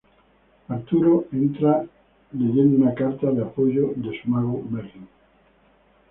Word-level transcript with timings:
Arturo 0.69 1.27
entra 1.31 1.85
leyendo 2.31 2.75
una 2.81 2.95
carta 2.95 3.29
de 3.29 3.43
apoyo 3.43 3.93
de 3.97 4.19
su 4.19 4.27
mago 4.31 4.63
Merlín. 4.67 5.07